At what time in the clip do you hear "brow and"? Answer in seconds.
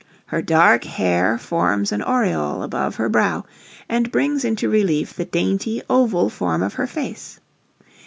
3.07-4.11